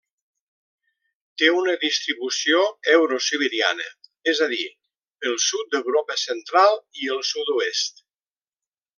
Té 1.41 1.49
una 1.57 1.73
distribució 1.81 2.63
eurosiberiana, 2.93 3.85
és 4.33 4.41
a 4.45 4.47
dir, 4.53 4.65
pel 5.25 5.37
sud 5.49 5.69
d'Europa 5.75 6.17
Central 6.23 6.79
i 7.03 7.11
del 7.11 7.21
Sud-oest. 7.33 8.03